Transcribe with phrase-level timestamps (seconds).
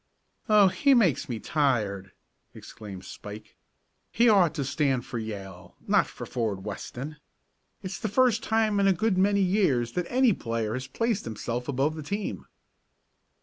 [0.49, 2.11] "Oh, he makes me tired!"
[2.55, 3.55] exclaimed Spike.
[4.11, 7.17] "He ought to stand for Yale not for Ford Weston.
[7.83, 11.67] It's the first time in a good many years that any player has placed himself
[11.67, 12.47] above the team."